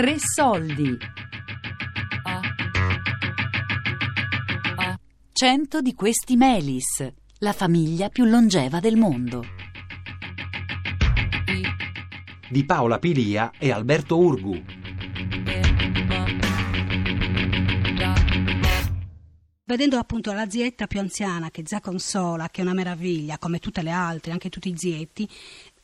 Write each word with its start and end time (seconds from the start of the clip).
Tre 0.00 0.16
soldi. 0.18 0.96
Cento 5.30 5.82
di 5.82 5.92
questi 5.92 6.36
Melis, 6.36 7.06
la 7.40 7.52
famiglia 7.52 8.08
più 8.08 8.24
longeva 8.24 8.80
del 8.80 8.96
mondo. 8.96 9.44
Di 12.48 12.64
Paola 12.64 12.98
Pilia 12.98 13.50
e 13.58 13.70
Alberto 13.70 14.16
Urgu. 14.16 14.79
Vedendo 19.70 19.98
appunto 19.98 20.32
la 20.32 20.50
zietta 20.50 20.88
più 20.88 20.98
anziana, 20.98 21.52
che 21.52 21.62
Zia 21.64 21.80
Consola, 21.80 22.48
che 22.48 22.60
è 22.60 22.64
una 22.64 22.74
meraviglia, 22.74 23.38
come 23.38 23.60
tutte 23.60 23.82
le 23.82 23.92
altre, 23.92 24.32
anche 24.32 24.48
tutti 24.48 24.68
i 24.68 24.76
zietti, 24.76 25.28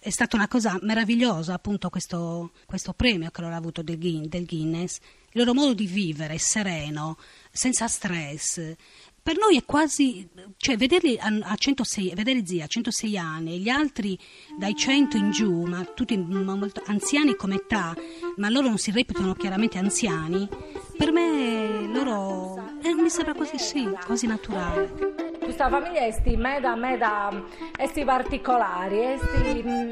è 0.01 0.11
stata 0.11 0.35
una 0.35 0.49
cosa 0.49 0.77
meravigliosa 0.83 1.55
appunto 1.55 1.89
questo, 1.89 2.51
questo 2.67 2.95
premio 2.95 3.31
che 3.31 3.41
loro 3.43 3.53
hanno 3.53 3.63
avuto 3.63 3.83
del, 3.83 3.97
Guinness, 3.97 4.97
il 4.97 5.41
loro 5.41 5.55
modo 5.55 5.73
di 5.73 5.87
vivere 5.87 6.37
sereno, 6.37 7.17
senza 7.53 7.87
stress, 7.87 8.75
per 9.23 9.39
noi 9.39 9.57
è 9.57 9.65
quasi, 9.65 10.29
cioè 10.57 10.77
vederli 10.77 11.17
a 11.21 11.55
106, 11.55 12.13
vedere 12.17 12.45
zia 12.45 12.65
a 12.65 12.69
106 12.69 13.17
anni 13.17 13.55
e 13.55 13.59
gli 13.59 13.69
altri 13.69 14.19
dai 14.59 14.75
100 14.75 15.17
in 15.17 15.31
giù, 15.31 15.63
ma 15.63 15.85
tutti 15.85 16.17
molto 16.17 16.83
anziani 16.87 17.37
come 17.37 17.55
età, 17.55 17.95
ma 18.39 18.49
loro 18.49 18.67
non 18.67 18.79
si 18.79 18.91
reputano 18.91 19.35
chiaramente 19.35 19.79
anziani, 19.79 20.49
per 20.97 21.13
me 21.13 21.87
loro 21.87 22.66
eh, 22.91 22.95
mi 22.95 23.09
sembra 23.09 23.35
quasi 23.35 23.59
sì, 23.59 23.89
quasi 24.05 24.27
naturale. 24.27 25.15
Questa 25.43 25.69
famiglia 25.69 26.01
è 26.01 26.37
meda, 26.37 26.75
meda, 26.75 27.31
esti 27.77 28.05
particolari, 28.05 29.01
esti 29.01 29.63
mm, 29.65 29.91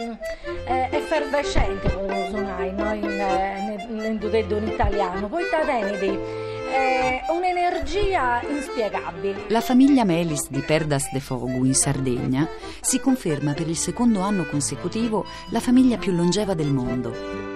eh, 0.66 0.88
effervescenti, 0.90 1.92
come 1.92 2.28
suonare 2.28 2.72
no? 2.72 2.92
in, 2.92 3.04
eh, 3.04 3.88
in, 3.88 4.18
in, 4.20 4.50
in 4.50 4.68
italiano, 4.68 5.28
poi 5.28 5.44
tadenidi 5.48 6.42
è 6.74 7.20
un'energia 7.30 8.42
inspiegabile. 8.48 9.44
La 9.48 9.60
famiglia 9.60 10.04
Melis 10.04 10.48
di 10.48 10.60
Perdas 10.60 11.12
de 11.12 11.20
Fogu 11.20 11.64
in 11.64 11.74
Sardegna 11.74 12.48
si 12.80 12.98
conferma 12.98 13.52
per 13.52 13.68
il 13.68 13.76
secondo 13.76 14.20
anno 14.20 14.44
consecutivo 14.44 15.24
la 15.50 15.60
famiglia 15.60 15.98
più 15.98 16.12
longeva 16.12 16.54
del 16.54 16.72
mondo. 16.72 17.53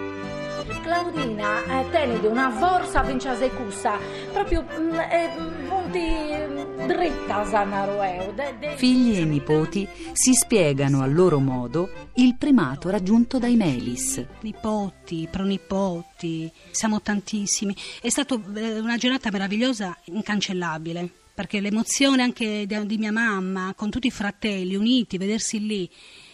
Claudina 0.88 1.80
eh, 1.80 1.90
tiene 1.90 2.14
una 2.26 2.50
forza 2.50 3.02
vinciase 3.02 3.50
cussa, 3.50 3.98
proprio 4.32 4.62
mm, 4.62 4.94
eh, 4.94 5.30
punti 5.68 6.00
mm, 6.00 6.86
dritta 6.86 7.44
Sanarueo. 7.44 8.34
Figli 8.76 9.18
e 9.18 9.24
nipoti 9.26 9.86
si 10.14 10.32
spiegano 10.32 11.02
a 11.02 11.06
loro 11.06 11.40
modo 11.40 11.90
il 12.14 12.36
primato 12.38 12.88
raggiunto 12.88 13.38
dai 13.38 13.56
Melis. 13.56 14.24
Nipoti, 14.40 15.28
pronipoti, 15.30 16.50
siamo 16.70 17.02
tantissimi. 17.02 17.76
È 18.00 18.08
stata 18.08 18.40
eh, 18.54 18.78
una 18.78 18.96
giornata 18.96 19.30
meravigliosa, 19.30 19.94
incancellabile 20.04 21.10
perché 21.34 21.60
l'emozione 21.60 22.22
anche 22.22 22.66
di 22.66 22.96
mia 22.96 23.12
mamma, 23.12 23.74
con 23.76 23.90
tutti 23.90 24.06
i 24.06 24.10
fratelli 24.10 24.74
uniti, 24.74 25.18
vedersi 25.18 25.64
lì 25.64 25.88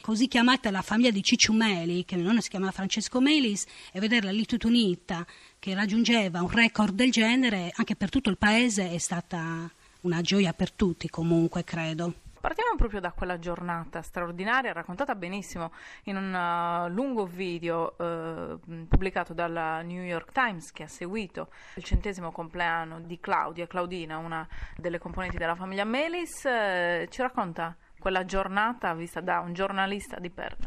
così 0.05 0.28
chiamata 0.28 0.70
la 0.70 0.83
famiglia 0.83 1.10
di 1.10 1.22
Cicciu 1.22 1.55
Meli, 1.55 2.05
che 2.05 2.16
non 2.16 2.38
si 2.42 2.50
chiamava 2.50 2.72
Francesco 2.72 3.22
Melis, 3.22 3.64
e 3.91 4.00
vederla 4.00 4.30
lì 4.30 4.44
tutta 4.44 4.66
unita, 4.66 5.24
che 5.58 5.72
raggiungeva 5.72 6.42
un 6.42 6.50
record 6.50 6.94
del 6.94 7.10
genere, 7.10 7.72
anche 7.74 7.97
per 7.97 8.10
tutto 8.10 8.28
il 8.28 8.36
paese 8.36 8.91
è 8.91 8.98
stata 8.98 9.66
una 10.02 10.20
gioia 10.20 10.52
per 10.52 10.72
tutti 10.72 11.08
comunque, 11.08 11.64
credo. 11.64 12.12
Partiamo 12.38 12.77
proprio 12.77 13.00
da 13.00 13.12
quella 13.12 13.38
giornata 13.38 14.02
straordinaria, 14.02 14.75
raccontata 14.75 15.14
benissimo 15.14 15.72
in 16.02 16.16
un 16.16 16.34
uh, 16.34 16.92
lungo 16.92 17.25
video 17.25 17.94
uh, 17.97 18.86
pubblicato 18.86 19.32
dalla 19.32 19.80
New 19.80 20.02
York 20.02 20.32
Times 20.32 20.70
che 20.70 20.82
ha 20.82 20.88
seguito 20.88 21.48
il 21.77 21.82
centesimo 21.82 22.30
compleanno 22.30 23.00
di 23.00 23.19
Claudia, 23.20 23.66
Claudina, 23.66 24.19
una 24.19 24.47
delle 24.77 24.98
componenti 24.98 25.38
della 25.38 25.54
famiglia 25.54 25.84
Melis. 25.84 26.44
Uh, 26.44 27.09
ci 27.09 27.22
racconta 27.22 27.75
quella 28.04 28.26
giornata 28.26 28.92
vista 28.92 29.22
da 29.22 29.41
un 29.41 29.54
giornalista 29.54 30.19
di 30.19 30.28
Perna? 30.28 30.66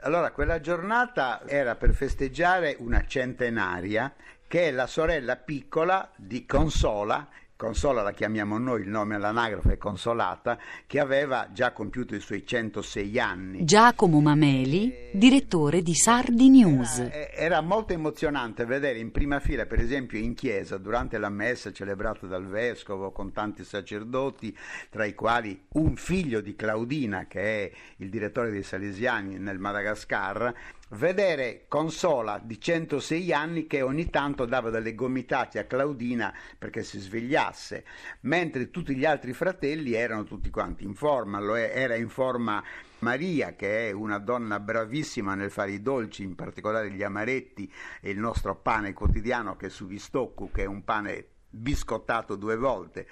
Allora, 0.00 0.32
quella 0.32 0.58
giornata 0.58 1.42
era 1.46 1.76
per 1.76 1.94
festeggiare 1.94 2.74
una 2.80 3.06
centenaria 3.06 4.12
che 4.48 4.66
è 4.66 4.70
la 4.72 4.88
sorella 4.88 5.36
piccola 5.36 6.10
di 6.16 6.44
Consola, 6.44 7.28
Consola 7.56 8.02
la 8.02 8.12
chiamiamo 8.12 8.58
noi, 8.58 8.82
il 8.82 8.88
nome 8.90 9.14
all'anagrafe 9.14 9.72
è 9.72 9.78
Consolata, 9.78 10.58
che 10.86 11.00
aveva 11.00 11.48
già 11.54 11.72
compiuto 11.72 12.14
i 12.14 12.20
suoi 12.20 12.44
106 12.44 13.18
anni. 13.18 13.64
Giacomo 13.64 14.20
Mameli, 14.20 15.08
direttore 15.14 15.80
di 15.80 15.94
Sardi 15.94 16.50
News. 16.50 16.98
Era, 16.98 17.32
era, 17.32 17.60
molto 17.62 17.94
emozionante 17.94 18.66
vedere 18.66 18.98
in 18.98 19.10
prima 19.10 19.40
fila, 19.40 19.64
per 19.64 19.80
esempio 19.80 20.18
in 20.18 20.34
chiesa, 20.34 20.76
durante 20.76 21.16
la 21.16 21.30
messa 21.30 21.72
celebrata 21.72 22.26
dal 22.26 22.46
vescovo 22.46 23.10
con 23.10 23.32
tanti 23.32 23.64
sacerdoti, 23.64 24.54
tra 24.90 25.06
i 25.06 25.14
quali 25.14 25.64
un 25.72 25.96
figlio 25.96 26.42
di 26.42 26.54
Claudina, 26.54 27.26
che 27.26 27.40
è 27.40 27.72
il 27.96 28.10
direttore 28.10 28.50
dei 28.50 28.64
Salesiani 28.64 29.38
nel 29.38 29.58
Madagascar, 29.58 30.52
vedere 30.90 31.64
Consola 31.66 32.40
di 32.42 32.60
106 32.60 33.32
anni 33.32 33.66
che 33.66 33.82
ogni 33.82 34.08
tanto 34.08 34.44
dava 34.44 34.70
delle 34.70 34.94
gomitate 34.94 35.58
a 35.58 35.64
Claudina 35.64 36.32
perché 36.56 36.82
si 36.82 36.98
svegliasse, 36.98 37.84
mentre 38.20 38.70
tutti 38.70 38.94
gli 38.94 39.04
altri 39.04 39.32
fratelli 39.32 39.94
erano 39.94 40.24
tutti 40.24 40.50
quanti 40.50 40.84
in 40.84 40.94
forma, 40.94 41.40
era 41.58 41.96
in 41.96 42.08
forma 42.08 42.62
Maria, 43.00 43.54
che 43.56 43.88
è 43.88 43.92
una 43.92 44.18
donna 44.18 44.60
bravissima 44.60 45.34
nel 45.34 45.50
fare 45.50 45.72
i 45.72 45.82
dolci, 45.82 46.22
in 46.22 46.34
particolare 46.34 46.90
gli 46.90 47.02
amaretti 47.02 47.70
e 48.00 48.10
il 48.10 48.18
nostro 48.18 48.56
pane 48.56 48.92
quotidiano 48.92 49.56
che 49.56 49.66
è 49.66 49.70
su 49.70 49.86
Vistoccu, 49.86 50.50
che 50.52 50.62
è 50.62 50.66
un 50.66 50.84
pane 50.84 51.26
biscottato 51.48 52.36
due 52.36 52.56
volte 52.56 53.06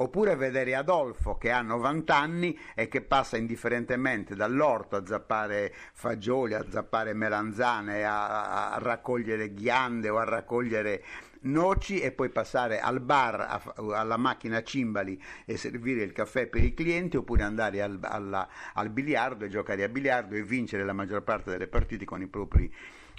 oppure 0.00 0.36
vedere 0.36 0.74
Adolfo 0.74 1.36
che 1.36 1.50
ha 1.50 1.62
90 1.62 2.16
anni 2.16 2.58
e 2.74 2.88
che 2.88 3.00
passa 3.02 3.36
indifferentemente 3.36 4.34
dall'orto 4.34 4.96
a 4.96 5.06
zappare 5.06 5.72
fagioli, 5.92 6.54
a 6.54 6.64
zappare 6.68 7.14
melanzane, 7.14 8.04
a, 8.04 8.72
a 8.72 8.78
raccogliere 8.78 9.54
ghiande 9.54 10.08
o 10.08 10.18
a 10.18 10.24
raccogliere 10.24 11.02
noci 11.40 12.00
e 12.00 12.10
poi 12.10 12.30
passare 12.30 12.80
al 12.80 13.00
bar 13.00 13.40
a, 13.40 13.62
alla 13.96 14.16
macchina 14.16 14.62
cimbali 14.62 15.20
e 15.44 15.56
servire 15.56 16.02
il 16.02 16.12
caffè 16.12 16.46
per 16.46 16.64
i 16.64 16.74
clienti 16.74 17.16
oppure 17.16 17.42
andare 17.42 17.80
al, 17.80 17.98
alla, 18.02 18.48
al 18.74 18.90
biliardo 18.90 19.44
e 19.44 19.48
giocare 19.48 19.84
a 19.84 19.88
biliardo 19.88 20.34
e 20.34 20.42
vincere 20.42 20.84
la 20.84 20.92
maggior 20.92 21.22
parte 21.22 21.50
delle 21.50 21.68
partite 21.68 22.04
con 22.04 22.22
i 22.22 22.26
propri 22.26 22.72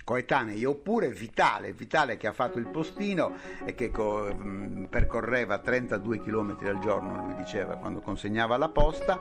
coetanei, 0.09 0.65
oppure 0.65 1.09
Vitale, 1.09 1.71
Vitale 1.71 2.17
che 2.17 2.25
ha 2.25 2.33
fatto 2.33 2.57
il 2.57 2.65
postino 2.65 3.35
e 3.63 3.75
che 3.75 3.91
co- 3.91 4.35
percorreva 4.89 5.59
32 5.59 6.21
km 6.21 6.57
al 6.63 6.79
giorno, 6.79 7.25
lui 7.25 7.35
diceva, 7.35 7.75
quando 7.75 7.99
consegnava 7.99 8.57
la 8.57 8.69
posta 8.69 9.19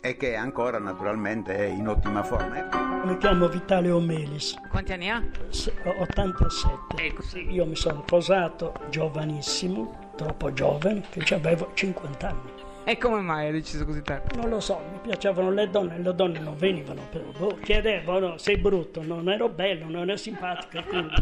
e 0.00 0.16
che 0.16 0.34
ancora 0.34 0.80
naturalmente 0.80 1.54
è 1.54 1.66
in 1.66 1.86
ottima 1.86 2.24
forma. 2.24 3.04
Mi 3.04 3.16
chiamo 3.18 3.46
Vitale 3.46 3.88
Omelis. 3.88 4.56
Quanti 4.68 4.94
anni 4.94 5.10
ha? 5.10 5.22
87. 6.00 7.04
Ecco. 7.04 7.22
Io 7.48 7.64
mi 7.64 7.76
sono 7.76 8.02
sposato 8.04 8.74
giovanissimo, 8.90 10.10
troppo 10.16 10.52
giovane, 10.52 11.04
che 11.08 11.34
avevo 11.34 11.70
50 11.72 12.28
anni. 12.28 12.65
E 12.88 12.98
come 12.98 13.20
mai 13.20 13.46
hai 13.46 13.52
deciso 13.52 13.84
così 13.84 14.00
tardi? 14.00 14.36
Non 14.36 14.48
lo 14.48 14.60
so, 14.60 14.80
mi 14.92 15.00
piacevano 15.02 15.50
le 15.50 15.68
donne, 15.68 15.98
le 15.98 16.14
donne 16.14 16.38
non 16.38 16.56
venivano, 16.56 17.02
però 17.10 17.24
boh, 17.36 17.58
chiedevano 17.60 18.38
sei 18.38 18.58
brutto, 18.58 19.02
non 19.02 19.28
ero 19.28 19.48
bello, 19.48 19.86
non 19.88 20.08
ero 20.08 20.16
simpatico, 20.16 20.80
quindi 20.88 21.12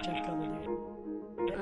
cercavo. 0.00 0.41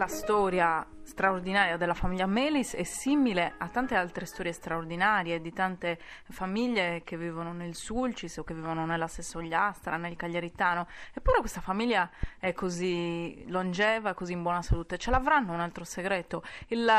La 0.01 0.07
storia 0.07 0.87
straordinaria 1.03 1.77
della 1.77 1.93
famiglia 1.93 2.25
Melis 2.25 2.75
è 2.75 2.85
simile 2.85 3.53
a 3.59 3.69
tante 3.69 3.95
altre 3.95 4.25
storie 4.25 4.51
straordinarie 4.51 5.43
di 5.43 5.53
tante 5.53 5.99
famiglie 6.31 7.03
che 7.05 7.19
vivono 7.19 7.53
nel 7.53 7.75
Sulcis 7.75 8.39
o 8.39 8.43
che 8.43 8.55
vivono 8.55 8.87
nella 8.87 9.09
Sessogliastra, 9.09 9.99
nel 9.99 10.17
Cagliaritano. 10.17 10.87
Eppure 11.13 11.41
questa 11.41 11.61
famiglia 11.61 12.09
è 12.39 12.55
così 12.55 13.45
longeva, 13.49 14.15
così 14.15 14.33
in 14.33 14.41
buona 14.41 14.63
salute. 14.63 14.97
Ce 14.97 15.11
l'avranno 15.11 15.53
un 15.53 15.61
altro 15.61 15.85
segreto. 15.85 16.45
Il, 16.69 16.91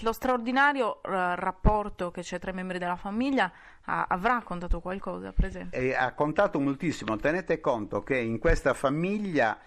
lo 0.00 0.12
straordinario 0.12 1.00
uh, 1.02 1.08
rapporto 1.36 2.10
che 2.10 2.20
c'è 2.20 2.38
tra 2.38 2.50
i 2.50 2.54
membri 2.54 2.76
della 2.76 2.96
famiglia 2.96 3.50
ha, 3.86 4.04
avrà 4.06 4.42
contato 4.42 4.80
qualcosa, 4.80 5.32
per 5.32 5.46
esempio? 5.46 5.80
E 5.80 5.94
ha 5.94 6.12
contato 6.12 6.60
moltissimo. 6.60 7.16
Tenete 7.16 7.58
conto 7.58 8.02
che 8.02 8.18
in 8.18 8.38
questa 8.38 8.74
famiglia 8.74 9.58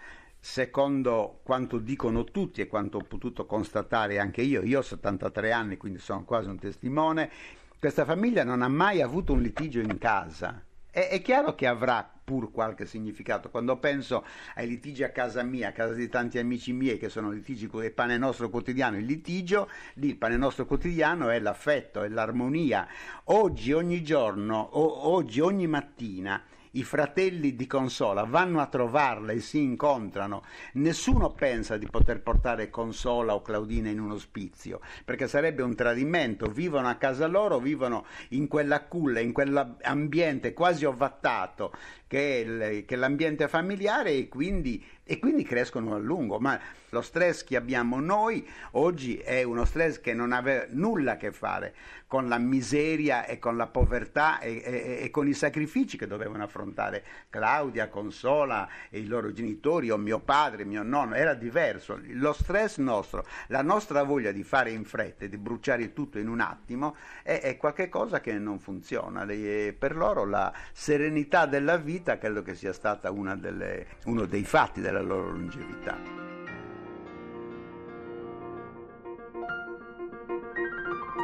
secondo 0.44 1.40
quanto 1.42 1.78
dicono 1.78 2.22
tutti 2.24 2.60
e 2.60 2.66
quanto 2.66 2.98
ho 2.98 3.04
potuto 3.04 3.46
constatare 3.46 4.18
anche 4.18 4.42
io, 4.42 4.62
io 4.62 4.80
ho 4.80 4.82
73 4.82 5.52
anni, 5.52 5.78
quindi 5.78 5.98
sono 5.98 6.24
quasi 6.24 6.50
un 6.50 6.58
testimone, 6.58 7.30
questa 7.78 8.04
famiglia 8.04 8.44
non 8.44 8.60
ha 8.60 8.68
mai 8.68 9.00
avuto 9.00 9.32
un 9.32 9.40
litigio 9.40 9.80
in 9.80 9.96
casa. 9.96 10.62
È, 10.90 11.08
è 11.08 11.22
chiaro 11.22 11.54
che 11.54 11.66
avrà 11.66 12.06
pur 12.22 12.52
qualche 12.52 12.84
significato. 12.84 13.48
Quando 13.48 13.78
penso 13.78 14.22
ai 14.56 14.68
litigi 14.68 15.02
a 15.02 15.08
casa 15.08 15.42
mia, 15.42 15.68
a 15.68 15.72
casa 15.72 15.94
di 15.94 16.10
tanti 16.10 16.36
amici 16.36 16.74
miei 16.74 16.98
che 16.98 17.08
sono 17.08 17.30
litigi 17.30 17.66
con 17.66 17.82
il 17.82 17.92
pane 17.92 18.18
nostro 18.18 18.50
quotidiano, 18.50 18.98
il 18.98 19.06
litigio, 19.06 19.70
lì 19.94 20.08
il 20.08 20.16
pane 20.16 20.36
nostro 20.36 20.66
quotidiano 20.66 21.30
è 21.30 21.40
l'affetto, 21.40 22.02
è 22.02 22.08
l'armonia. 22.08 22.86
Oggi, 23.24 23.72
ogni 23.72 24.02
giorno, 24.02 24.58
o, 24.60 25.08
oggi, 25.08 25.40
ogni 25.40 25.66
mattina, 25.66 26.42
i 26.74 26.82
fratelli 26.82 27.54
di 27.54 27.66
Consola 27.66 28.24
vanno 28.24 28.60
a 28.60 28.66
trovarla 28.66 29.32
e 29.32 29.40
si 29.40 29.60
incontrano, 29.60 30.42
nessuno 30.74 31.32
pensa 31.32 31.76
di 31.76 31.86
poter 31.86 32.20
portare 32.20 32.70
Consola 32.70 33.34
o 33.34 33.42
Claudina 33.42 33.88
in 33.88 34.00
un 34.00 34.12
ospizio, 34.12 34.80
perché 35.04 35.28
sarebbe 35.28 35.62
un 35.62 35.74
tradimento, 35.74 36.46
vivono 36.46 36.88
a 36.88 36.94
casa 36.94 37.26
loro, 37.26 37.58
vivono 37.58 38.06
in 38.30 38.48
quella 38.48 38.84
culla, 38.84 39.20
in 39.20 39.32
quell'ambiente 39.32 40.52
quasi 40.52 40.84
ovattato 40.84 41.72
che 42.06 42.84
è, 42.86 42.96
l'ambiente 42.96 43.48
familiare 43.48 44.12
e 44.12 44.28
quindi, 44.28 44.84
e 45.04 45.18
quindi 45.18 45.44
crescono 45.44 45.94
a 45.94 45.98
lungo. 45.98 46.38
Ma 46.38 46.58
lo 46.88 47.02
stress 47.02 47.44
che 47.44 47.56
abbiamo 47.56 48.00
noi 48.00 48.48
oggi 48.72 49.18
è 49.18 49.42
uno 49.42 49.64
stress 49.64 50.00
che 50.00 50.14
non 50.14 50.32
aveva 50.32 50.66
nulla 50.70 51.12
a 51.12 51.16
che 51.16 51.32
fare 51.32 51.74
con 52.06 52.28
la 52.28 52.38
miseria 52.38 53.26
e 53.26 53.40
con 53.40 53.56
la 53.56 53.66
povertà 53.66 54.38
e, 54.38 54.62
e, 54.64 54.98
e, 55.02 55.10
con 55.10 55.26
i 55.26 55.32
sacrifici 55.32 55.98
che 55.98 56.06
dovevano 56.06 56.44
affrontare 56.44 57.02
Claudia, 57.28 57.88
Consola 57.88 58.68
e 58.88 59.00
i 59.00 59.06
loro 59.06 59.32
genitori 59.32 59.90
o 59.90 59.96
mio 59.96 60.20
padre, 60.20 60.64
mio 60.64 60.84
nonno, 60.84 61.16
era 61.16 61.34
diverso. 61.34 61.98
Lo 62.10 62.32
stress 62.32 62.78
nostro, 62.78 63.26
la 63.48 63.62
nostra 63.62 64.04
voglia 64.04 64.30
di 64.30 64.44
fare 64.44 64.70
in 64.70 64.84
fretta 64.84 65.24
e 65.24 65.28
di 65.28 65.36
bruciare 65.36 65.92
tutto 65.92 66.20
in 66.20 66.28
un 66.28 66.38
attimo 66.38 66.94
è, 67.24 67.40
è 67.40 67.56
qualcosa 67.56 68.20
che 68.20 68.32
non 68.34 68.60
funziona. 68.60 69.24
E 69.24 69.74
per 69.76 69.96
loro 69.96 70.24
la 70.24 70.52
serenità 70.72 71.46
della 71.46 71.78
vita 71.78 72.16
credo 72.18 72.42
che 72.42 72.54
sia 72.54 72.72
stata 72.72 73.10
delle, 73.10 73.86
uno 74.04 74.24
dei 74.26 74.44
fatti 74.44 74.80
della 74.80 74.93
loro 75.00 75.30
longevità. 75.30 75.98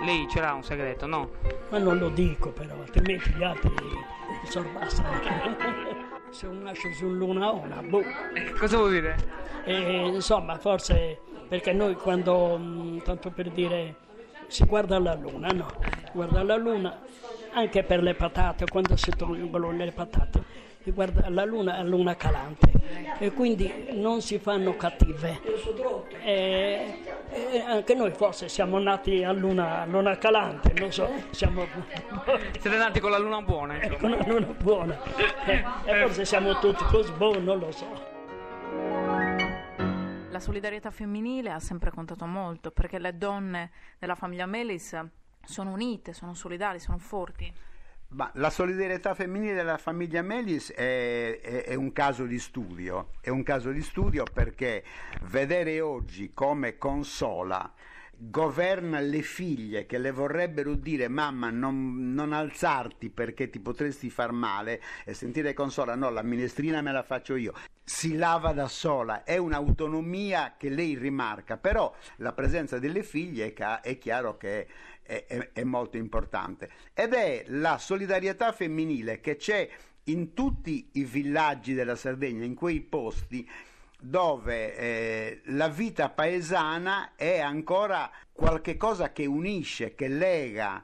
Lei 0.04 0.26
ce 0.30 0.40
l'ha 0.40 0.54
un 0.54 0.62
segreto, 0.62 1.06
no? 1.06 1.30
Ma 1.68 1.78
non 1.78 1.98
lo 1.98 2.08
dico 2.08 2.50
però, 2.50 2.74
altrimenti 2.74 3.30
gli 3.32 3.42
altri 3.42 3.74
sorpassano. 4.44 5.08
Se 6.30 6.46
un 6.46 6.62
nasce 6.62 6.92
su 6.94 7.08
luna 7.08 7.52
ona, 7.52 7.82
boh. 7.82 8.02
Eh, 8.34 8.52
cosa 8.58 8.78
vuol 8.78 8.92
dire? 8.92 9.16
E, 9.64 10.06
insomma, 10.06 10.56
forse 10.56 11.18
perché 11.48 11.72
noi 11.72 11.94
quando, 11.96 12.58
tanto 13.04 13.30
per 13.30 13.50
dire, 13.50 13.96
si 14.46 14.64
guarda 14.64 14.98
la 14.98 15.14
luna, 15.14 15.48
no? 15.48 15.70
Guarda 16.12 16.42
la 16.42 16.56
luna 16.56 16.98
anche 17.52 17.82
per 17.82 18.02
le 18.02 18.14
patate, 18.14 18.66
quando 18.66 18.96
si 18.96 19.10
tolgono 19.10 19.70
le 19.72 19.92
patate 19.92 20.44
riguarda 20.82 21.28
la 21.28 21.44
luna 21.44 21.78
è 21.78 21.82
luna 21.84 22.16
calante 22.16 22.70
e 23.18 23.32
quindi 23.32 23.88
non 23.92 24.22
si 24.22 24.38
fanno 24.38 24.76
cattive. 24.76 25.40
E, 26.22 27.02
e 27.30 27.60
anche 27.60 27.94
noi 27.94 28.10
forse 28.12 28.48
siamo 28.48 28.78
nati 28.78 29.22
a 29.22 29.32
luna, 29.32 29.84
luna 29.86 30.16
calante, 30.16 30.72
non 30.78 30.92
so, 30.92 31.08
siamo... 31.30 31.66
Siete 32.58 32.76
nati 32.76 33.00
con 33.00 33.10
la 33.10 33.18
luna 33.18 33.42
buona? 33.42 33.78
Eh, 33.80 33.96
con 33.96 34.10
la 34.10 34.24
luna 34.26 34.46
buona. 34.46 34.98
E, 35.44 35.64
e 35.84 36.00
forse 36.02 36.24
siamo 36.24 36.58
tutti 36.58 36.84
così, 36.84 37.12
boh, 37.12 37.38
non 37.38 37.58
lo 37.58 37.70
so. 37.70 38.08
La 40.30 40.40
solidarietà 40.40 40.90
femminile 40.90 41.50
ha 41.50 41.60
sempre 41.60 41.90
contato 41.90 42.24
molto 42.24 42.70
perché 42.70 42.98
le 42.98 43.16
donne 43.16 43.70
della 43.98 44.14
famiglia 44.14 44.46
Melis 44.46 44.98
sono 45.44 45.72
unite, 45.72 46.12
sono 46.12 46.34
solidali, 46.34 46.78
sono 46.78 46.98
forti. 46.98 47.52
Ma 48.12 48.28
la 48.34 48.50
solidarietà 48.50 49.14
femminile 49.14 49.54
della 49.54 49.78
famiglia 49.78 50.20
Melis 50.20 50.72
è, 50.72 51.38
è, 51.40 51.62
è, 51.62 51.74
un 51.74 51.92
caso 51.92 52.24
di 52.24 52.40
studio, 52.40 53.10
è 53.20 53.28
un 53.28 53.44
caso 53.44 53.70
di 53.70 53.82
studio 53.82 54.24
perché 54.24 54.82
vedere 55.26 55.80
oggi 55.80 56.32
come 56.34 56.76
Consola 56.76 57.72
governa 58.22 58.98
le 58.98 59.22
figlie 59.22 59.86
che 59.86 59.96
le 59.96 60.10
vorrebbero 60.10 60.74
dire 60.74 61.08
mamma 61.08 61.50
non, 61.50 62.12
non, 62.12 62.34
alzarti 62.34 63.08
perché 63.08 63.48
ti 63.48 63.60
potresti 63.60 64.10
far 64.10 64.32
male 64.32 64.82
e 65.06 65.14
sentire 65.14 65.54
Consola 65.54 65.94
no 65.94 66.10
la 66.10 66.22
minestrina 66.22 66.82
me 66.82 66.92
la 66.92 67.02
faccio 67.02 67.34
io 67.36 67.54
si 67.90 68.14
lava 68.14 68.52
da 68.52 68.68
sola. 68.68 69.24
È 69.24 69.36
un'autonomia 69.36 70.54
che 70.56 70.68
lei 70.68 70.96
rimarca 70.96 71.56
però 71.56 71.92
la 72.16 72.32
presenza 72.32 72.78
delle 72.78 73.02
figlie 73.02 73.52
è, 73.52 73.98
chiaro 73.98 74.36
che 74.36 74.68
è, 75.02 75.24
è, 75.26 75.50
è 75.52 75.64
molto 75.64 75.96
importante. 75.96 76.70
Ed 76.94 77.12
è 77.12 77.44
la 77.48 77.78
solidarietà 77.78 78.52
femminile 78.52 79.20
che 79.20 79.34
c'è 79.34 79.68
in 80.04 80.34
tutti 80.34 80.90
i 80.92 81.04
villaggi 81.04 81.74
della 81.74 81.96
Sardegna, 81.96 82.44
in 82.44 82.54
quei 82.54 82.80
posti 82.80 83.48
dove 84.02 84.76
eh, 84.76 85.40
la 85.46 85.68
vita 85.68 86.08
paesana 86.08 87.16
è 87.16 87.40
ancora 87.40 88.10
qualche 88.32 88.76
cosa 88.76 89.12
che 89.12 89.26
unisce, 89.26 89.96
che 89.96 90.06
lega, 90.06 90.82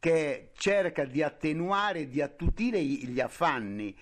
che 0.00 0.50
cerca 0.56 1.04
di 1.04 1.22
attenuare, 1.22 2.08
di 2.08 2.22
attutire 2.22 2.82
gli 2.82 3.20
affanni 3.20 3.94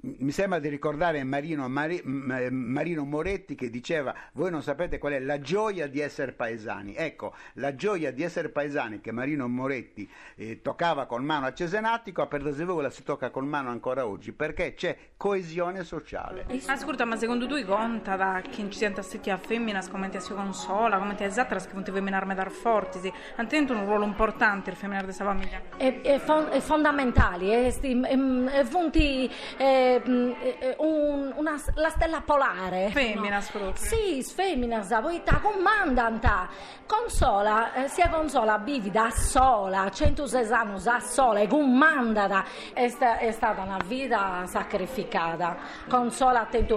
mi 0.00 0.30
sembra 0.30 0.60
di 0.60 0.68
ricordare 0.68 1.24
Marino, 1.24 1.68
Mari, 1.68 2.00
Marino, 2.04 3.04
Moretti 3.04 3.56
che 3.56 3.68
diceva 3.68 4.14
voi 4.34 4.48
non 4.48 4.62
sapete 4.62 4.96
qual 4.98 5.14
è 5.14 5.18
la 5.18 5.40
gioia 5.40 5.88
di 5.88 5.98
essere 5.98 6.30
paesani 6.30 6.94
ecco 6.94 7.34
la 7.54 7.74
gioia 7.74 8.12
di 8.12 8.22
essere 8.22 8.48
paesani 8.48 9.00
che 9.00 9.10
Marino 9.10 9.48
Moretti 9.48 10.08
eh, 10.36 10.62
toccava 10.62 11.06
con 11.06 11.24
mano 11.24 11.46
a 11.46 11.52
Cesenatico 11.52 12.22
a 12.22 12.28
Perdasevolo 12.28 12.80
la 12.80 12.90
si 12.90 13.02
tocca 13.02 13.30
con 13.30 13.46
mano 13.46 13.70
ancora 13.70 14.06
oggi 14.06 14.30
perché 14.30 14.74
c'è 14.74 14.96
coesione 15.16 15.82
sociale 15.82 16.46
ascolta 16.66 17.04
ma 17.04 17.16
secondo 17.16 17.48
tu 17.48 17.60
conta 17.64 18.14
da 18.14 18.40
chi 18.48 18.70
ci 18.70 18.78
sente 18.78 19.00
a 19.30 19.36
femmina 19.36 19.84
come 19.88 20.10
ti 20.10 20.20
si 20.20 20.32
consola 20.32 20.98
come 20.98 21.16
ti 21.16 21.24
esatta 21.24 21.56
che 21.56 21.72
non 21.72 21.82
ti 21.82 21.90
femminare 21.90 22.34
dar 22.34 22.50
forti 22.50 23.00
sì. 23.00 23.12
hanno 23.34 23.48
un 23.50 23.84
ruolo 23.84 24.04
importante 24.04 24.70
il 24.70 24.76
femminare 24.76 25.06
di 25.06 25.12
questa 25.12 25.24
famiglia 25.24 25.60
è, 25.76 26.02
è, 26.02 26.18
fon- 26.20 26.50
è 26.50 26.60
fondamentale 26.60 27.66
è, 27.66 27.80
è, 27.80 28.50
è, 28.60 28.64
funti, 28.64 29.28
è 29.56 29.86
Ehm, 29.87 29.87
eh, 29.96 30.74
un, 30.78 31.32
una, 31.36 31.60
la 31.74 31.88
stella 31.90 32.20
polare. 32.20 32.90
Femmina, 32.90 33.40
no? 33.52 33.72
Sì, 33.74 34.22
femmina, 34.22 34.84
poi 35.00 35.22
ta 35.22 35.38
comandanta. 35.38 36.48
Consola, 36.86 37.74
eh, 37.74 37.88
sia 37.88 38.08
consola 38.08 38.58
bivida 38.58 39.10
sola, 39.10 39.90
106 39.90 40.52
anni 40.52 40.80
a 40.86 41.00
sola, 41.00 41.40
e 41.40 41.46
comandata. 41.46 42.44
È, 42.72 42.88
sta, 42.88 43.18
è 43.18 43.30
stata 43.32 43.62
una 43.62 43.80
vita 43.84 44.44
sacrificata. 44.46 45.56
Consola 45.88 46.40
attento 46.40 46.76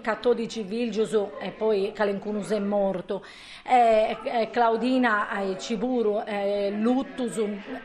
cattolici 0.00 0.62
Vilgiusu 0.62 1.32
e 1.40 1.50
poi 1.50 1.92
Calencunus 1.92 2.50
è 2.50 2.58
morto. 2.58 3.24
Eh, 3.64 4.16
eh, 4.22 4.50
Claudina 4.50 5.40
eh, 5.40 5.58
Ciburu, 5.58 6.22
eh, 6.24 6.70
Luttus, 6.70 7.40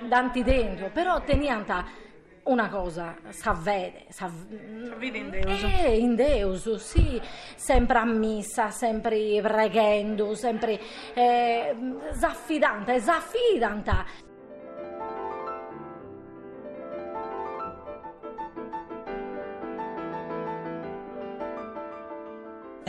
danti 0.08 0.44
dentro, 0.44 0.90
però 0.92 1.22
tenianta 1.22 2.06
una 2.48 2.70
cosa, 2.70 3.16
s'avvede, 3.30 4.06
s'avvede 4.10 5.18
in 5.18 5.30
Deus. 5.30 5.64
Eh, 5.64 5.98
in 5.98 6.16
Deus, 6.16 6.76
sì, 6.76 7.22
sempre 7.56 7.98
a 7.98 8.06
missa, 8.06 8.70
sempre 8.70 9.40
pregando, 9.42 10.34
sempre 10.36 10.80
eh, 11.14 11.76
zaffidante, 12.12 13.00
zaffidanta. 13.00 14.27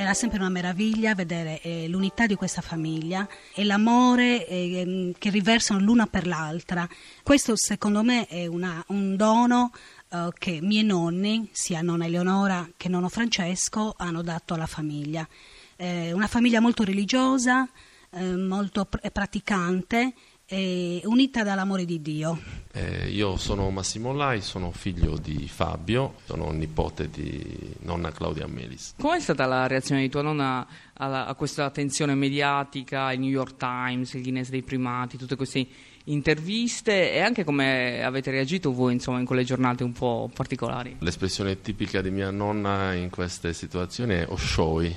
Era 0.09 0.17
sempre 0.17 0.39
una 0.39 0.49
meraviglia 0.49 1.15
vedere 1.15 1.61
eh, 1.61 1.87
l'unità 1.87 2.25
di 2.25 2.35
questa 2.35 2.63
famiglia 2.63 3.29
e 3.55 3.63
l'amore 3.63 4.47
eh, 4.47 5.15
che 5.19 5.29
riversano 5.29 5.81
l'una 5.81 6.07
per 6.07 6.27
l'altra. 6.27 6.89
Questo 7.23 7.53
secondo 7.57 8.03
me 8.03 8.27
è 8.27 8.47
una, 8.47 8.83
un 8.89 9.17
dono 9.17 9.71
eh, 10.11 10.31
che 10.39 10.61
miei 10.63 10.85
nonni, 10.85 11.51
sia 11.53 11.83
nonna 11.83 12.07
Eleonora 12.07 12.67
che 12.79 12.89
nonno 12.89 13.11
Francesco, 13.11 13.93
hanno 13.99 14.23
dato 14.23 14.55
alla 14.55 14.65
famiglia. 14.65 15.29
Eh, 15.77 16.13
una 16.15 16.27
famiglia 16.27 16.61
molto 16.61 16.85
religiosa, 16.85 17.69
eh, 18.09 18.35
molto 18.35 18.87
pr- 18.87 19.11
praticante 19.11 20.15
e 20.51 21.03
unita 21.05 21.43
dall'amore 21.43 21.85
di 21.85 22.01
Dio. 22.01 22.41
Eh, 22.73 23.09
io 23.11 23.37
sono 23.37 23.69
Massimo 23.69 24.15
Lai, 24.15 24.41
sono 24.41 24.71
figlio 24.71 25.19
di 25.19 25.47
Fabio, 25.47 26.15
sono 26.25 26.51
nipote 26.51 27.11
di 27.11 27.75
nonna 27.81 28.11
Claudia 28.13 28.47
Melis. 28.47 28.95
Com'è 28.99 29.21
stata 29.21 29.45
la 29.45 29.67
reazione 29.67 30.01
di 30.01 30.09
tua 30.09 30.23
nonna 30.23 30.67
alla, 30.95 31.27
a 31.27 31.35
questa 31.35 31.67
attenzione 31.67 32.15
mediatica, 32.15 33.13
il 33.13 33.21
New 33.21 33.29
York 33.29 33.57
Times, 33.57 34.15
il 34.15 34.23
Guinness 34.23 34.49
dei 34.49 34.63
primati, 34.63 35.19
tutte 35.19 35.37
queste 35.37 35.67
interviste 36.05 37.13
e 37.13 37.21
anche 37.21 37.45
come 37.45 38.03
avete 38.03 38.31
reagito 38.31 38.73
voi 38.73 38.95
insomma, 38.95 39.19
in 39.19 39.27
quelle 39.27 39.45
giornate 39.45 39.85
un 39.85 39.93
po' 39.93 40.31
particolari? 40.33 40.97
L'espressione 41.01 41.61
tipica 41.61 42.01
di 42.01 42.11
mia 42.11 42.31
nonna 42.31 42.95
in 42.95 43.11
queste 43.11 43.53
situazioni 43.53 44.15
è 44.15 44.27
Oshoi 44.27 44.97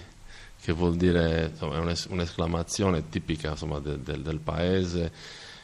che 0.62 0.72
vuol 0.74 0.96
dire, 0.96 1.50
insomma, 1.51 1.77
è 1.77 1.96
un'esclamazione 2.10 3.10
tipica 3.10 3.50
insomma, 3.50 3.80
del, 3.80 4.00
del, 4.00 4.22
del 4.22 4.39
paese 4.39 5.12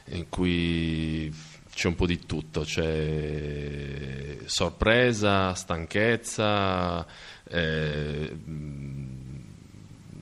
in 0.10 0.28
cui 0.30 1.32
c'è 1.74 1.88
un 1.88 1.96
po' 1.96 2.08
di 2.08 2.26
tutto, 2.26 2.62
c'è 2.62 4.38
sorpresa, 4.46 5.54
stanchezza, 5.54 7.06
eh, 7.44 8.38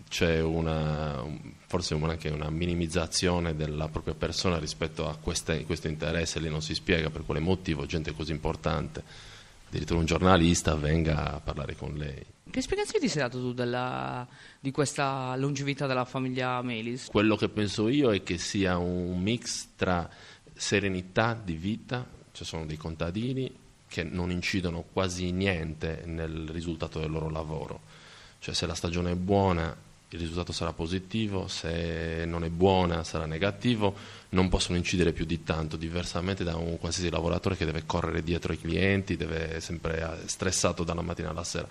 c'è 0.10 0.41
una, 0.41 1.24
forse 1.67 1.94
anche 1.94 2.29
una 2.29 2.50
minimizzazione 2.50 3.55
della 3.55 3.88
propria 3.88 4.15
persona 4.15 4.58
rispetto 4.58 5.08
a 5.08 5.15
queste, 5.15 5.63
questo 5.63 5.88
interesse, 5.88 6.39
lì 6.39 6.50
non 6.50 6.62
si 6.62 6.74
spiega 6.74 7.10
per 7.10 7.24
quale 7.24 7.39
motivo 7.39 7.86
gente 7.86 8.13
così 8.13 8.32
importante 8.32 9.03
addirittura 9.75 10.00
un 10.00 10.05
giornalista 10.05 10.75
venga 10.75 11.34
a 11.34 11.39
parlare 11.39 11.75
con 11.75 11.94
lei. 11.96 12.25
Che 12.50 12.62
spiegazione 12.62 13.00
ti 13.00 13.10
sei 13.10 13.22
dato 13.22 13.39
tu 13.39 13.53
della, 13.53 14.25
di 14.60 14.72
questa 14.72 15.36
longevità 15.36 15.88
della 15.88 16.05
famiglia 16.05 16.62
Melis? 16.62 17.08
Quello 17.08 17.36
che 17.36 17.50
penso 17.50 17.89
io 17.89 18.13
è 18.13 18.24
che 18.24 18.38
sia 18.38 18.77
un 18.77 19.22
mix 19.22 19.70
tra 19.75 20.10
serenità 20.53 21.34
di 21.41 21.55
vita, 21.55 22.08
ci 22.32 22.46
sono 22.46 22.65
dei 22.65 22.77
contadini 22.77 23.51
che 23.88 24.03
non 24.03 24.32
incidono 24.32 24.86
quasi 24.91 25.32
niente 25.32 26.03
nel 26.05 26.48
risultato 26.50 27.00
del 27.00 27.12
loro 27.12 27.29
lavoro, 27.29 27.82
cioè 28.39 28.53
se 28.53 28.65
la 28.65 28.75
stagione 28.75 29.12
è 29.12 29.15
buona 29.15 29.75
il 30.09 30.19
risultato 30.19 30.51
sarà 30.51 30.71
positivo, 30.71 31.47
se 31.47 32.24
non 32.25 32.43
è 32.43 32.50
buona 32.50 33.03
sarà 33.03 33.25
negativo, 33.25 33.95
non 34.29 34.50
possono 34.50 34.77
incidere 34.77 35.13
più 35.13 35.25
di 35.25 35.43
tanto, 35.43 35.77
diversamente 35.77 36.43
da 36.43 36.55
un 36.55 36.77
qualsiasi 36.77 37.09
lavoratore 37.09 37.57
che 37.57 37.65
deve 37.65 37.85
correre 37.85 38.24
dietro 38.24 38.51
ai 38.51 38.59
clienti, 38.59 39.17
deve 39.17 39.55
essere 39.55 39.79
stressato 40.25 40.83
dalla 40.83 41.01
mattina 41.01 41.29
alla 41.29 41.43
sera. 41.43 41.67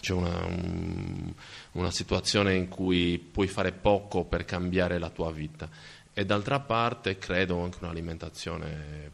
C'è 0.00 0.12
una, 0.12 0.44
un, 0.44 1.32
una 1.72 1.90
situazione 1.90 2.54
in 2.54 2.68
cui 2.68 3.18
puoi 3.18 3.48
fare 3.48 3.72
poco 3.72 4.24
per 4.24 4.44
cambiare 4.44 4.98
la 4.98 5.10
tua 5.10 5.32
vita 5.32 5.68
e 6.12 6.24
d'altra 6.24 6.60
parte 6.60 7.18
credo 7.18 7.62
anche 7.62 7.78
un'alimentazione 7.80 9.10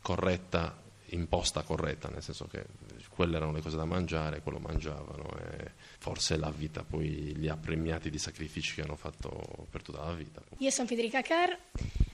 corretta, 0.00 0.76
imposta 1.10 1.62
corretta, 1.62 2.08
nel 2.08 2.22
senso 2.22 2.46
che 2.46 2.64
quelle 3.18 3.36
erano 3.36 3.50
le 3.50 3.62
cose 3.62 3.76
da 3.76 3.84
mangiare, 3.84 4.42
quello 4.42 4.60
mangiavano 4.60 5.36
e 5.40 5.72
forse 5.98 6.36
la 6.36 6.52
vita 6.52 6.84
poi 6.84 7.34
li 7.34 7.48
ha 7.48 7.56
premiati 7.56 8.10
di 8.10 8.18
sacrifici 8.18 8.74
che 8.76 8.82
hanno 8.82 8.94
fatto 8.94 9.66
per 9.68 9.82
tutta 9.82 10.04
la 10.04 10.12
vita. 10.12 10.40
Io 10.58 10.70
sono 10.70 10.86
Federica 10.86 11.20
Carr 11.20 11.52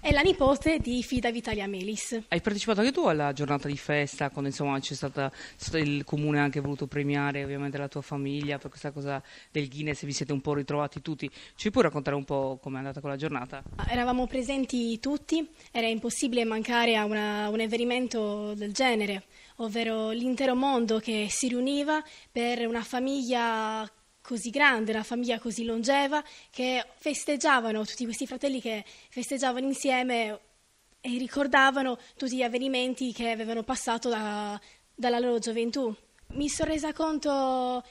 e 0.07 0.13
la 0.13 0.21
nipote 0.21 0.81
di 0.81 1.03
Fida 1.03 1.31
Vitalia 1.31 1.67
Melis. 1.67 2.25
Hai 2.29 2.43
partecipato 2.43 2.81
anche 2.81 2.93
tu 2.93 3.07
alla 3.07 3.33
giornata 3.33 3.69
di 3.69 3.77
festa 3.79 4.29
quando 4.29 4.51
insomma 4.51 4.79
c'è 4.79 4.93
stata, 4.93 5.33
il 5.73 6.05
comune 6.05 6.41
ha 6.41 6.43
anche 6.43 6.61
voluto 6.61 6.87
premiare 6.87 7.43
ovviamente 7.43 7.79
la 7.79 7.89
tua 7.89 8.03
famiglia 8.03 8.59
per 8.59 8.69
questa 8.69 8.91
cosa 8.91 9.23
del 9.51 9.67
Guinness 9.67 10.03
e 10.03 10.07
vi 10.07 10.13
siete 10.13 10.35
un 10.35 10.43
po' 10.43 10.53
ritrovati 10.53 11.01
tutti. 11.01 11.31
Ci 11.57 11.71
puoi 11.71 11.85
raccontare 11.85 12.17
un 12.17 12.25
po' 12.25 12.59
com'è 12.61 12.77
andata 12.77 13.01
quella 13.01 13.17
giornata? 13.17 13.63
Eravamo 13.89 14.27
presenti 14.27 15.01
tutti, 15.01 15.49
era 15.71 15.87
impossibile 15.87 16.45
mancare 16.45 16.97
a 16.97 17.07
una, 17.07 17.49
un 17.49 17.61
avvenimento 17.61 18.53
del 18.53 18.75
genere 18.75 19.23
ovvero 19.59 20.11
l'intero 20.11 20.55
mondo 20.55 20.99
che 20.99 21.29
si 21.31 21.49
riuniva 21.49 22.03
per 22.31 22.67
una 22.67 22.83
famiglia 22.83 23.91
così 24.25 24.49
grande, 24.49 24.93
una 24.93 25.03
famiglia 25.03 25.39
così 25.39 25.67
longeva, 25.67 26.25
che 26.49 26.83
festeggiavano, 26.97 27.85
tutti 27.85 28.05
questi 28.05 28.27
fratelli 28.27 28.59
che 28.59 28.83
festeggiavano 29.11 29.67
insieme 29.67 30.41
e 31.03 31.19
ricordavano 31.19 31.99
tutti 32.17 32.37
gli 32.37 32.43
avvenimenti 32.43 33.13
che 33.13 33.31
avevano 33.31 33.63
passato 33.63 34.09
da, 34.09 34.59
dalla 34.95 35.19
loro 35.19 35.39
gioventù. 35.39 35.95
Mi 36.29 36.49
sono 36.49 36.71
resa 36.71 36.95
conto 36.95 37.85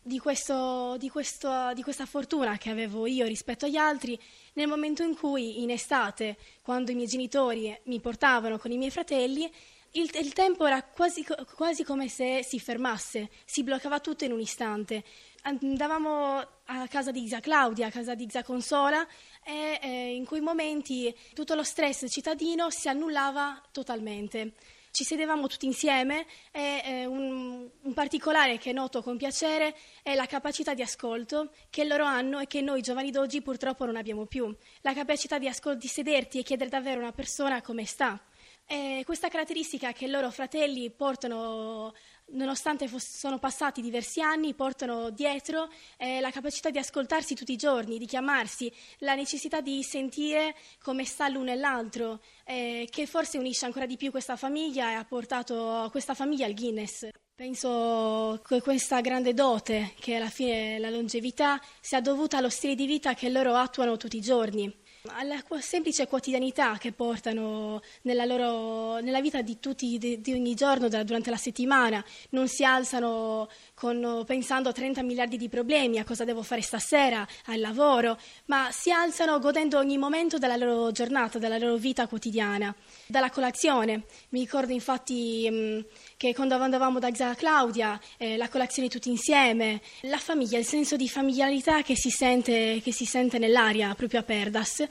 di, 0.00 0.18
questo, 0.18 0.96
di, 0.96 1.10
questo, 1.10 1.74
di, 1.74 1.82
questa 1.82 2.06
fortuna 2.06 2.56
che 2.56 2.70
avevo 2.70 3.06
io 3.06 3.26
rispetto 3.26 3.66
agli 3.66 3.76
altri 3.76 4.18
nel 4.54 4.68
momento 4.68 5.02
in 5.02 5.14
cui 5.14 5.62
in 5.62 5.70
estate, 5.70 6.38
quando 6.62 6.92
i 6.92 6.94
miei 6.94 7.08
genitori 7.08 7.78
mi 7.84 8.00
portavano 8.00 8.56
con 8.56 8.72
i 8.72 8.78
miei 8.78 8.90
fratelli, 8.90 9.52
il, 9.96 10.10
il, 10.18 10.32
tempo 10.32 10.66
era 10.66 10.82
quasi, 10.82 11.24
quasi, 11.54 11.84
come 11.84 12.08
se 12.08 12.42
si 12.42 12.58
fermasse, 12.58 13.30
si 13.44 13.62
bloccava 13.62 14.00
tutto 14.00 14.24
in 14.24 14.32
un 14.32 14.40
istante. 14.40 15.04
Andavamo 15.46 16.38
a 16.38 16.88
casa 16.88 17.10
di 17.10 17.22
Isa 17.22 17.40
Claudia, 17.40 17.88
a 17.88 17.90
casa 17.90 18.14
di 18.14 18.24
Isa 18.24 18.42
Consola 18.42 19.06
e 19.44 19.78
eh, 19.82 20.14
in 20.14 20.24
quei 20.24 20.40
momenti 20.40 21.14
tutto 21.34 21.54
lo 21.54 21.62
stress 21.62 22.06
cittadino 22.08 22.70
si 22.70 22.88
annullava 22.88 23.60
totalmente. 23.70 24.54
Ci 24.90 25.04
sedevamo 25.04 25.46
tutti 25.46 25.66
insieme 25.66 26.24
e 26.50 26.80
eh, 26.82 27.04
un, 27.04 27.68
un 27.78 27.92
particolare 27.92 28.56
che 28.56 28.72
noto 28.72 29.02
con 29.02 29.18
piacere 29.18 29.76
è 30.02 30.14
la 30.14 30.24
capacità 30.24 30.72
di 30.72 30.80
ascolto 30.80 31.50
che 31.68 31.84
loro 31.84 32.04
hanno 32.04 32.38
e 32.38 32.46
che 32.46 32.62
noi 32.62 32.80
giovani 32.80 33.10
d'oggi 33.10 33.42
purtroppo 33.42 33.84
non 33.84 33.96
abbiamo 33.96 34.24
più. 34.24 34.50
La 34.80 34.94
capacità 34.94 35.38
di, 35.38 35.46
ascol- 35.46 35.76
di 35.76 35.88
sederti 35.88 36.38
e 36.38 36.42
chiedere 36.42 36.70
davvero 36.70 37.00
a 37.00 37.02
una 37.02 37.12
persona 37.12 37.60
come 37.60 37.84
sta 37.84 38.18
e 38.66 39.02
questa 39.04 39.28
caratteristica 39.28 39.92
che 39.92 40.06
loro 40.06 40.30
fratelli 40.30 40.90
portano, 40.90 41.92
nonostante 42.32 42.88
foss- 42.88 43.18
sono 43.18 43.38
passati 43.38 43.80
diversi 43.80 44.20
anni, 44.20 44.54
portano 44.54 45.10
dietro 45.10 45.70
è 45.96 46.20
la 46.20 46.30
capacità 46.30 46.70
di 46.70 46.78
ascoltarsi 46.78 47.34
tutti 47.34 47.52
i 47.52 47.56
giorni, 47.56 47.98
di 47.98 48.06
chiamarsi, 48.06 48.72
la 48.98 49.14
necessità 49.14 49.60
di 49.60 49.82
sentire 49.82 50.54
come 50.82 51.04
sta 51.04 51.28
l'uno 51.28 51.50
e 51.50 51.56
l'altro, 51.56 52.20
eh, 52.44 52.88
che 52.90 53.06
forse 53.06 53.38
unisce 53.38 53.64
ancora 53.64 53.86
di 53.86 53.96
più 53.96 54.10
questa 54.10 54.36
famiglia 54.36 54.90
e 54.90 54.94
ha 54.94 55.04
portato 55.04 55.88
questa 55.90 56.14
famiglia 56.14 56.46
al 56.46 56.54
Guinness. 56.54 57.08
Penso 57.34 58.40
che 58.46 58.60
questa 58.60 59.00
grande 59.00 59.34
dote, 59.34 59.94
che 59.98 60.14
alla 60.14 60.30
fine 60.30 60.76
è 60.76 60.78
la 60.78 60.88
longevità, 60.88 61.60
sia 61.80 62.00
dovuta 62.00 62.38
allo 62.38 62.48
stile 62.48 62.76
di 62.76 62.86
vita 62.86 63.14
che 63.14 63.28
loro 63.28 63.56
attuano 63.56 63.96
tutti 63.96 64.16
i 64.16 64.20
giorni 64.20 64.82
alla 65.08 65.42
semplice 65.60 66.06
quotidianità 66.06 66.78
che 66.78 66.92
portano 66.92 67.82
nella, 68.02 68.24
loro, 68.24 69.00
nella 69.00 69.20
vita 69.20 69.42
di 69.42 69.60
tutti, 69.60 69.98
di, 69.98 70.20
di 70.22 70.32
ogni 70.32 70.54
giorno, 70.54 70.88
da, 70.88 71.02
durante 71.02 71.28
la 71.28 71.36
settimana, 71.36 72.02
non 72.30 72.48
si 72.48 72.64
alzano 72.64 73.50
con, 73.74 74.22
pensando 74.26 74.70
a 74.70 74.72
30 74.72 75.02
miliardi 75.02 75.36
di 75.36 75.50
problemi, 75.50 75.98
a 75.98 76.04
cosa 76.04 76.24
devo 76.24 76.42
fare 76.42 76.62
stasera, 76.62 77.26
al 77.46 77.60
lavoro, 77.60 78.18
ma 78.46 78.70
si 78.70 78.90
alzano 78.90 79.38
godendo 79.40 79.78
ogni 79.78 79.98
momento 79.98 80.38
della 80.38 80.56
loro 80.56 80.90
giornata, 80.90 81.38
della 81.38 81.58
loro 81.58 81.76
vita 81.76 82.06
quotidiana. 82.06 82.74
Dalla 83.06 83.30
colazione, 83.30 84.04
mi 84.30 84.40
ricordo 84.40 84.72
infatti 84.72 85.48
mh, 85.50 85.84
che 86.16 86.34
quando 86.34 86.54
andavamo 86.56 86.98
da 86.98 87.12
Zia 87.14 87.34
Claudia, 87.34 88.00
eh, 88.16 88.36
la 88.36 88.48
colazione 88.48 88.88
tutti 88.88 89.10
insieme, 89.10 89.80
la 90.02 90.18
famiglia, 90.18 90.58
il 90.58 90.64
senso 90.64 90.96
di 90.96 91.08
familiarità 91.08 91.82
che 91.82 91.96
si 91.96 92.10
sente, 92.10 92.80
che 92.82 92.92
si 92.92 93.04
sente 93.04 93.38
nell'aria 93.38 93.94
proprio 93.94 94.20
a 94.20 94.22
Perdas 94.22 94.84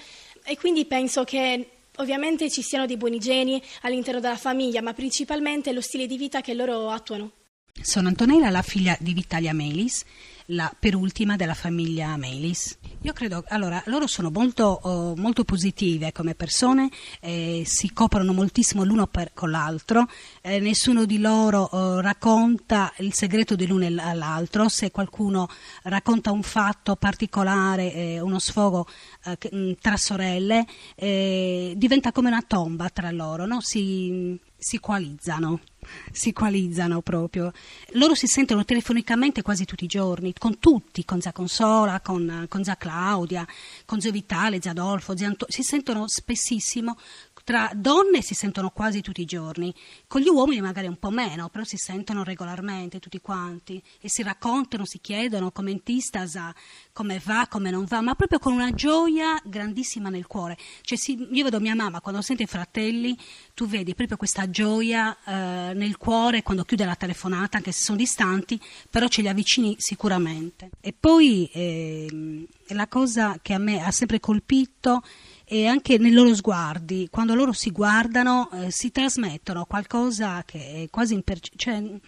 e 0.44 0.58
quindi 0.58 0.86
penso 0.86 1.24
che 1.24 1.70
ovviamente 1.98 2.50
ci 2.50 2.62
siano 2.62 2.86
dei 2.86 2.98
buoni 2.98 3.20
geni 3.20 3.62
all'interno 3.82 4.20
della 4.20 4.38
famiglia, 4.38 4.82
ma 4.82 4.94
principalmente 4.94 5.72
lo 5.72 5.82
stile 5.82 6.08
di 6.08 6.18
vita 6.18 6.42
che 6.42 6.54
loro 6.54 6.90
attuano. 6.90 7.32
Sono 7.82 8.08
Antonella, 8.08 8.50
la 8.50 8.62
figlia 8.62 8.96
di 9.00 9.14
Vitalia 9.14 9.54
Melis 9.54 10.04
la 10.48 10.74
perultima 10.78 11.36
della 11.36 11.54
famiglia 11.54 12.16
Melis. 12.18 12.78
Io 13.02 13.14
credo, 13.14 13.44
allora, 13.50 13.82
loro 13.88 14.08
sono 14.08 14.30
molto, 14.30 14.80
uh, 14.82 15.20
molto 15.20 15.44
positive 15.44 16.12
come 16.12 16.36
persone, 16.36 16.90
eh, 17.20 17.64
si 17.66 17.92
coprono 17.92 18.32
moltissimo 18.32 18.84
l'uno 18.84 19.08
per, 19.08 19.34
con 19.34 19.52
l'altro, 19.52 20.08
eh, 20.42 20.60
nessuno 20.60 21.06
di 21.06 21.20
loro 21.20 21.70
uh, 21.72 22.00
racconta 22.00 22.94
il 23.00 23.14
segreto 23.14 23.56
dell'uno 23.56 23.86
all'altro, 23.86 24.70
se 24.70 24.92
qualcuno 24.92 25.50
racconta 25.84 26.32
un 26.32 26.44
fatto 26.44 26.96
particolare, 26.96 27.94
eh, 27.94 28.20
uno 28.20 28.40
sfogo 28.40 28.88
uh, 29.26 29.76
tra 29.82 29.98
sorelle, 29.98 30.66
eh, 30.96 31.74
diventa 31.76 32.12
come 32.12 32.30
una 32.30 32.42
tomba 32.42 32.90
tra 32.90 33.12
loro, 33.12 33.46
no? 33.46 33.60
si, 33.60 34.40
si 34.58 34.80
coalizzano 34.80 35.60
si 36.12 36.34
coalizzano 36.34 37.02
proprio. 37.02 37.52
Loro 37.94 38.16
si 38.16 38.28
sentono 38.28 38.66
telefonicamente 38.66 39.42
quasi 39.42 39.66
tutti 39.66 39.84
i 39.84 39.88
giorni, 39.88 40.34
con 40.38 40.60
tutti, 40.60 41.06
con 41.06 41.22
Zia 41.22 41.32
Consola, 41.32 42.00
con, 42.02 42.46
con 42.50 42.64
Zia 42.64 42.78
Claudia, 42.78 43.46
con 43.86 44.02
Zio 44.02 44.12
Vitale, 44.12 44.62
Zia 44.62 44.72
Adolfo, 44.72 45.16
Zia 45.16 45.28
Anto- 45.28 45.46
si 45.50 45.64
sentono 45.64 46.08
spessissimo 46.08 46.98
tra 47.44 47.70
donne 47.74 48.22
si 48.22 48.34
sentono 48.34 48.70
quasi 48.70 49.02
tutti 49.02 49.22
i 49.22 49.26
giorni, 49.26 49.74
con 50.08 50.22
gli 50.22 50.28
uomini 50.28 50.62
magari 50.62 50.88
un 50.88 50.98
po' 50.98 51.10
meno, 51.10 51.50
però 51.50 51.64
si 51.64 51.78
sentono 51.78 52.24
regolarmente 52.24 53.00
tutti 53.00 53.20
quanti 53.20 53.82
e 54.00 54.10
si 54.10 54.24
raccontano, 54.24 54.86
si 54.86 55.00
chiedono 55.00 55.52
come 55.52 55.72
in 55.72 55.84
Tistasa, 55.84 56.54
come 56.94 57.22
va, 57.24 57.48
come 57.50 57.70
non 57.70 57.86
va, 57.86 58.02
ma 58.02 58.16
proprio 58.16 58.40
con 58.40 58.54
una 58.54 58.72
gioia 58.72 59.42
grandissima 59.44 60.10
nel 60.10 60.26
cuore. 60.26 60.58
Cioè, 60.82 60.98
si, 60.98 61.28
io 61.32 61.44
vedo 61.44 61.60
mia 61.60 61.76
mamma 61.76 62.02
quando 62.02 62.22
sente 62.22 62.44
i 62.44 62.48
fratelli, 62.48 63.18
tu 63.54 63.68
vedi 63.68 63.94
proprio 63.94 64.18
questa 64.18 64.50
gioia 64.50 65.18
eh, 65.26 65.74
nel 65.74 65.98
cuore 65.98 66.44
quando 66.44 66.64
chiude 66.64 66.86
la 66.86 66.96
telefonata, 66.96 67.58
anche 67.58 67.72
se 67.72 67.84
sono 67.84 67.98
distanti, 67.98 68.60
però 68.90 69.08
ce 69.08 69.22
li 69.22 69.28
avvicini 69.28 69.76
sicuramente. 69.78 70.70
E 70.80 70.94
poi 70.98 71.50
eh, 71.54 72.48
la 72.68 72.88
cosa 72.88 73.38
che 73.42 73.54
a 73.54 73.58
me 73.58 73.84
ha 73.84 73.92
sempre 73.92 74.20
colpito 74.20 75.04
e 75.54 75.68
anche 75.68 76.00
nei 76.00 76.10
loro 76.10 76.34
sguardi, 76.34 77.10
quando 77.12 77.36
loro 77.36 77.52
si 77.52 77.70
guardano, 77.70 78.50
eh, 78.54 78.72
si 78.72 78.90
trasmettono 78.90 79.66
qualcosa 79.66 80.42
che 80.44 80.86
è 80.86 80.90
quasi 80.90 81.14
impercettibile. 81.14 81.60
Cioè, 81.60 82.00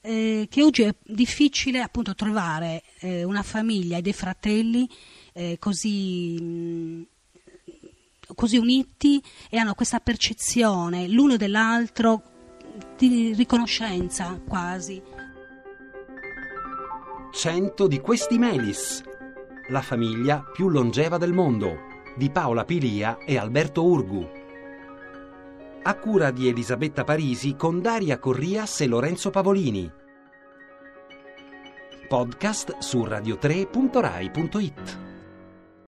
eh, 0.00 0.46
che 0.48 0.62
oggi 0.62 0.84
è 0.84 0.94
difficile 1.04 1.82
appunto 1.82 2.14
trovare 2.14 2.82
eh, 3.00 3.24
una 3.24 3.42
famiglia 3.42 3.98
e 3.98 4.00
dei 4.00 4.14
fratelli 4.14 4.88
eh, 5.34 5.58
così, 5.58 6.40
mh, 6.40 7.06
così 8.34 8.56
uniti 8.56 9.22
e 9.50 9.58
hanno 9.58 9.74
questa 9.74 10.00
percezione 10.00 11.08
l'uno 11.08 11.36
dell'altro 11.36 12.22
di 12.96 13.34
riconoscenza 13.34 14.40
quasi. 14.48 15.02
Cento 17.32 17.86
di 17.86 18.00
questi 18.00 18.38
Melis, 18.38 19.02
la 19.68 19.82
famiglia 19.82 20.42
più 20.54 20.70
longeva 20.70 21.18
del 21.18 21.34
mondo 21.34 21.87
di 22.18 22.30
Paola 22.30 22.64
Pilia 22.64 23.18
e 23.24 23.38
Alberto 23.38 23.84
Urgu. 23.84 24.28
a 25.80 25.94
cura 25.94 26.32
di 26.32 26.48
Elisabetta 26.48 27.04
Parisi 27.04 27.54
con 27.54 27.80
Daria 27.80 28.18
Corrias 28.18 28.80
e 28.80 28.88
Lorenzo 28.88 29.30
Pavolini. 29.30 29.88
Podcast 32.08 32.78
su 32.78 33.04
radio3.rai.it 33.04 35.07